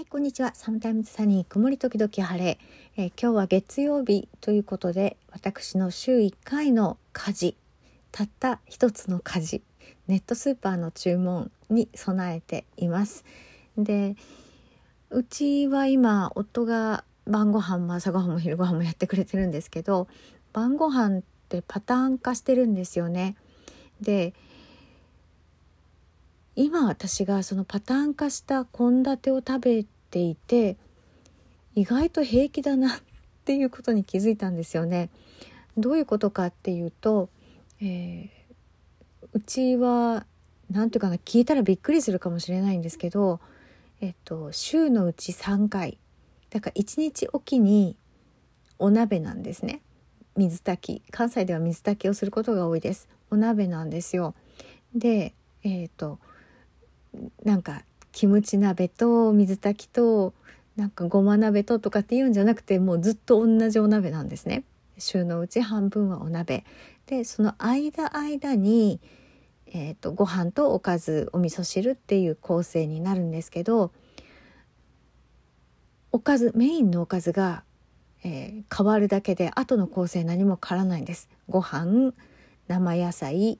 [0.00, 0.52] はい、こんにちは。
[0.54, 2.58] サムタイムズサニー、曇り時々晴れ、
[2.96, 7.56] えー、今日は月曜日ということで、私の週1回の家事、
[8.10, 9.62] たった一つの家事、
[10.08, 13.26] ネットスーパーの注文に備えています。
[13.76, 14.16] で、
[15.10, 20.08] うちは今、夫が晩ご飯も朝ごはんも昼ご飯もやってくれてるんですけど、
[20.54, 23.36] 晩ご飯ってパターン化してるんですよね。
[24.00, 24.32] で、
[26.56, 30.76] 今私がそのパターン化した献立を食べていて
[31.74, 33.00] 意外と平気だなっ
[33.44, 35.10] ていうことに気づいたんですよね。
[35.76, 37.30] どういうことかっていうと、
[37.80, 38.28] えー、
[39.32, 40.26] うちは
[40.70, 43.40] 何ていうかな聞いたらびっくりするかもしれないんですけど、
[44.00, 45.98] えっと、週のうち3回。
[46.50, 47.96] だから1日おきに
[48.78, 49.80] お鍋なんですね。
[50.36, 51.10] 水炊き。
[51.10, 53.08] 関西では水炊きをすることが多いです。
[53.30, 54.34] お鍋なんですよ。
[54.94, 56.18] でえっ、と
[57.44, 57.82] なんか
[58.12, 60.34] キムチ鍋と水炊きと
[60.76, 64.64] なんかごま鍋ととかっていうんじゃなくてもうずっと同じお鍋なんですね。
[64.98, 66.64] 週のうち半分はお鍋
[67.06, 69.00] でその間間に、
[69.66, 73.92] えーと、ご飯とおかずお味噌汁っていう構成になるんですけど
[76.12, 77.64] おかずメインのおかずが、
[78.24, 81.28] えー、変わるだけで後の構成何も変わらないんです。
[81.48, 82.12] ご飯
[82.68, 83.58] 生野菜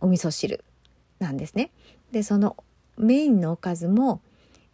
[0.00, 0.64] お味噌汁
[1.22, 1.70] なんですね。
[2.10, 2.56] でその
[2.98, 4.20] メインのおかずも、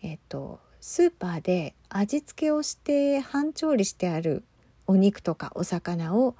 [0.02, 4.42] えっと、スーパーで味付けをして半調理してある
[4.86, 6.34] お肉とかお魚を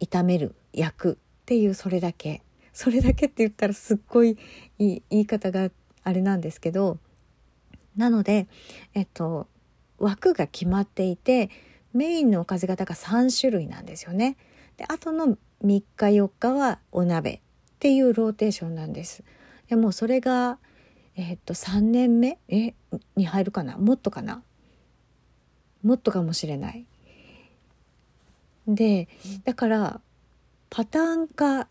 [0.00, 4.38] 炒める焼くっていうそれだけそれだけって言ったらすっごい
[4.78, 5.70] い,い言い方が
[6.04, 6.98] あれなんですけど
[7.96, 8.46] なので、
[8.94, 9.48] えっと、
[9.98, 11.50] 枠が決まっていて
[11.92, 14.36] メインのおかずが3種類なんですよね。
[14.76, 17.40] であとの3日4日はお鍋っ
[17.80, 19.24] ていうローテーションなんです。
[19.68, 20.58] でもそれが
[21.16, 22.38] えー、っと3年目？
[22.48, 22.74] え？
[23.16, 23.76] に入るかな？
[23.76, 24.42] もっとかな？
[25.82, 26.86] もっとかもしれない。
[28.66, 29.08] で
[29.44, 30.00] だから
[30.70, 31.68] パターン化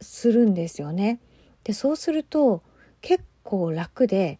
[0.00, 1.18] するんですよね。
[1.64, 2.62] でそうすると
[3.00, 4.38] 結構楽で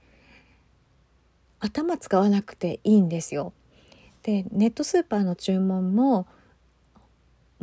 [1.58, 3.52] 頭使わなくていいんですよ。
[4.22, 6.26] でネットスーパーの注文も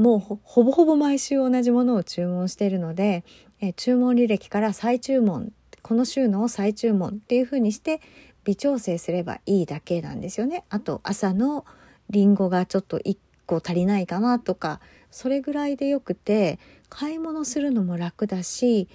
[0.02, 3.24] もうほぼほぼ毎週同じものを注文しているので、
[3.62, 5.54] え注文履歴から再注文
[5.84, 8.02] この週の再注文っていうふうにして
[8.44, 10.64] 微調整すればいいだけなんですよね。
[10.70, 11.66] あと朝の
[12.10, 14.80] りんごがちょっと1個足りないかなとか
[15.12, 16.58] それぐらいでよくて
[16.90, 18.88] 買い物するのも楽だし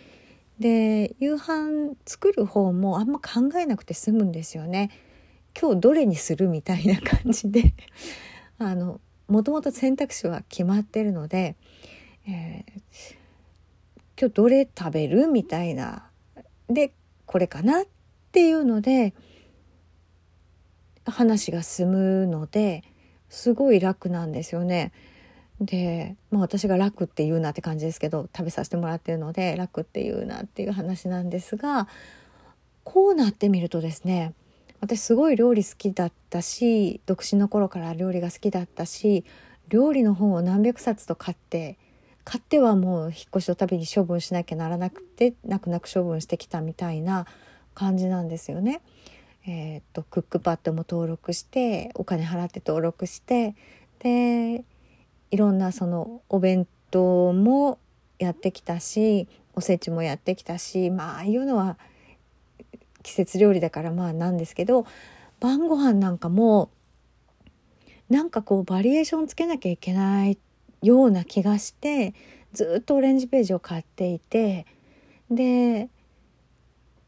[0.59, 4.91] で夕飯作る方もあんま考えなくて済むんですよね。
[5.59, 7.75] 今日どれにするみたいな感じで
[8.59, 11.57] あのもともと選択肢は決まってるので、
[12.29, 13.15] えー、
[14.19, 15.27] 今日どれ食べる？
[15.27, 16.09] みたいな。
[16.69, 16.93] で
[17.27, 17.83] これかな？
[17.83, 17.85] っ
[18.33, 19.15] ていうので
[21.05, 22.85] 話が進むので
[23.29, 24.93] すごい楽なんですよね。
[25.61, 31.89] で、まあ、私が楽って言うなって感じですけど食べさせてもらってるので楽って言うなっていう話なんですが
[32.85, 34.35] こうなってみるとですね
[34.87, 39.25] 私すごい料理好きだったし独身の頃から料理が好きだったし
[39.69, 41.77] 料理の本を何百冊と買って
[42.23, 47.27] 買ってはもう引っ越しのたびに処分しなきゃならなくて泣く泣く処分してきたみたいな
[47.75, 48.81] 感じなんですよね。
[49.45, 53.57] えー、っとクックパッドも登録してお金払って登録して
[53.99, 54.65] で
[55.33, 57.79] いろんなそのお弁当も
[58.21, 61.77] やってきたしおせちもやってきたしまあああいうのは
[63.07, 64.85] 季節料理だからまあなんですけど
[65.39, 66.71] 晩ご飯なんかも
[68.11, 70.37] なんかこうバリエーションつけなきゃいけない
[70.83, 72.15] ような気がして
[72.53, 74.67] ずっとオレンジページを買っていて
[75.31, 75.89] で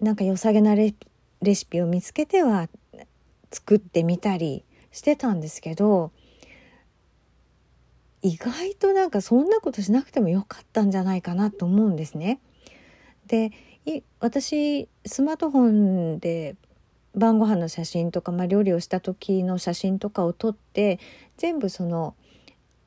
[0.00, 0.94] なんか良さげなレ
[1.52, 2.68] シピを見つけては
[3.50, 6.12] 作ってみたりしてたんですけど
[8.22, 12.38] 意外となんかそんなことしなくてもよかったんじゃないかなと思うんですね。
[13.26, 13.50] で
[14.20, 15.70] 私スマートフォ
[16.16, 16.56] ンで
[17.14, 21.00] 晩ご飯の写真とか、まあ、料理をした時の写真とかを撮って
[21.36, 22.14] 全部その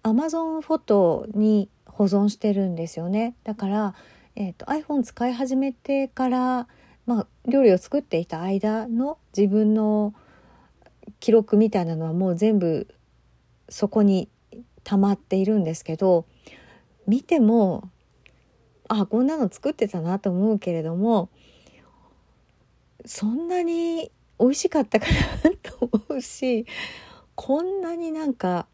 [0.03, 3.35] Amazon フォトに保存してるんですよね。
[3.43, 3.95] だから、
[4.35, 6.67] えーと、iPhone 使い始めてから、
[7.05, 10.13] まあ、料理を作っていた間の自分の
[11.19, 12.87] 記録みたいなのはもう全部
[13.69, 14.29] そこに
[14.83, 16.25] 溜まっているんですけど
[17.07, 17.89] 見ても
[18.93, 21.29] あこんなの作ってたなと思うけれども
[23.05, 25.05] そんなに美味しかったか
[25.43, 26.65] なと思うし
[27.35, 28.67] こんなになんか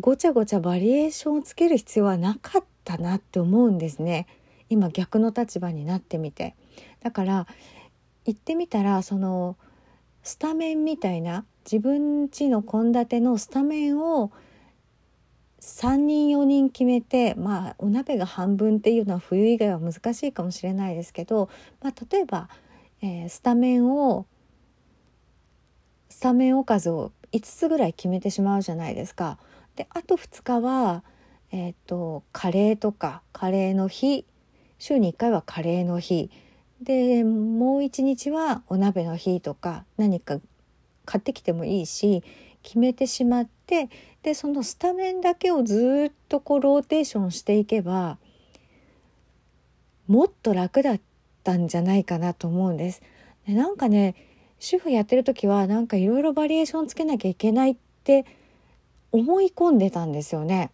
[0.00, 4.26] ごちゃごちゃバリエーションをつける必要はなかったなって思うんですね。
[4.68, 6.56] 今逆の立場になってみて。
[7.02, 7.46] だから
[8.24, 9.56] 言ってみたらその
[10.22, 14.32] スタメンみたいな自分家の献立のスタメンを
[15.62, 21.48] 3人4人決めてまあお鍋が半分っていうのは冬以外は難しいかもしれないですけど、
[21.80, 22.48] まあ、例えば、
[23.00, 24.26] えー、スタメンを
[26.08, 29.38] スタメンおかずを5つぐらい決めてしまうじゃないですか。
[29.76, 31.04] であと2日は、
[31.52, 34.26] えーと、カレーとかカレーの日
[34.78, 36.28] 週に1回はカレーの日
[36.82, 40.40] でもう1日はお鍋の日とか何か
[41.04, 42.24] 買ってきてもいいし
[42.62, 43.88] 決めてしまって
[44.22, 48.18] でそのスタメンだけをずっとこうローテーションしていけば
[50.06, 51.00] もっと楽だっ
[51.44, 53.02] たんじゃないかなと思うんです。
[53.46, 54.14] でなんかね
[54.58, 58.24] 主婦やってる時はなんかいろいろバリエーションつけなきゃいけないって
[59.10, 60.70] 思い込んでたんですよね。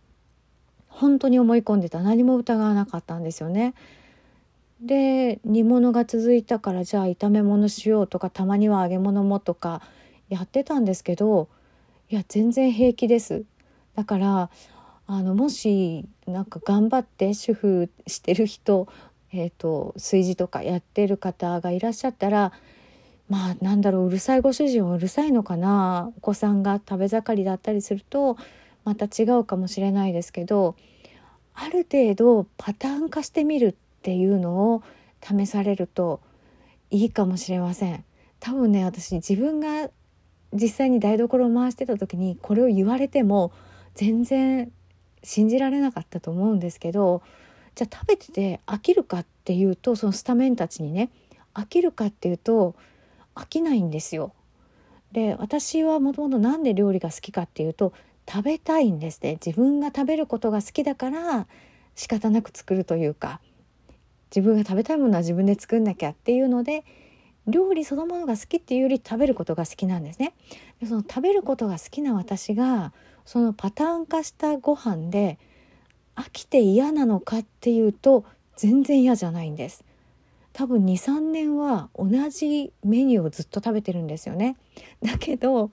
[0.89, 3.75] 本当に思い込んでた何も疑わなかったんですよね。
[4.81, 9.83] で煮物が続いたからじゃあ炒め物しようとかたまには揚げ物もとか
[10.29, 11.49] やってたんですけど
[12.11, 13.45] いや全然平気です
[13.95, 14.51] だから
[15.07, 18.89] あのもしなんか頑張って主婦してる人、
[19.33, 22.53] えーと、炊事とかやってる方がいらっしゃったら
[23.29, 28.37] まあなんだろううるさいご主人はうるさいのかなお子さんが食べ盛りだったりすると
[28.85, 30.77] また違うかもしれないですけど
[31.55, 34.83] ある程度パターン化してみるっていうのを
[35.23, 36.21] 試されると
[36.91, 38.05] いいかもしれません。
[38.41, 39.91] 多分ね私自分が
[40.53, 43.53] 実際に台所を回してた時にこれを言われても
[43.95, 44.73] 全然
[45.23, 47.23] 信じられなかったと思うんですけど
[47.75, 51.11] じゃあ食べてて飽きるかっていうとそのスタメンたちにね
[51.55, 52.75] 飽きるかっていうと
[53.35, 54.33] 飽きないんですよ。
[55.13, 57.93] で私はもともと何で料理が好きかっていうと
[58.29, 61.47] 食べたいんですね自分が食べることが好きだから
[61.95, 63.41] 仕方なく作るというか
[64.31, 66.85] 自分が食べたいものは自分で作んなきゃっていうので
[67.49, 70.35] 料理そのものが好きっていうより食べることが好きなんですね。
[70.81, 72.93] でその食べることが好きな私が
[73.25, 75.39] そのパターン化したご飯で
[76.15, 78.25] 飽きて嫌なのかっていうと
[78.57, 79.85] 全然嫌じゃないんです。
[80.53, 84.57] 多分23年は同じメニューをずっと食べてるんですよね。
[85.03, 85.71] だけど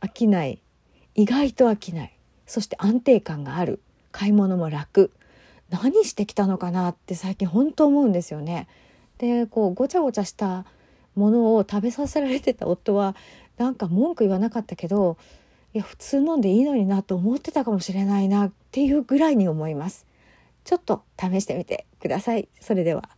[0.00, 0.60] 飽きない
[1.14, 2.16] 意外と飽きない
[2.46, 3.80] そして安定感がある
[4.12, 5.12] 買い物も楽
[5.70, 8.66] 何してきたのかなって最近本当思うんですよね。
[9.18, 10.64] でこうごちゃごちゃした
[11.14, 13.16] ものを食べさせられてた夫は
[13.58, 15.16] なんか文句言わなかったけど
[15.74, 20.06] いや普通飲んでいいのになと思ってたかもしれないなっていうぐらいに思います。
[20.64, 22.48] ちょっと試してみてください。
[22.60, 23.08] それでは。